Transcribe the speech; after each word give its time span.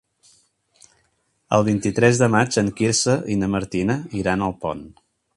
El 1.57 1.65
vint-i-tres 1.67 2.21
de 2.23 2.29
maig 2.35 2.57
en 2.63 2.71
Quirze 2.79 3.15
i 3.35 3.39
na 3.41 3.51
Martina 3.57 3.99
iran 4.23 4.45
a 4.45 4.49
Alpont. 4.53 4.83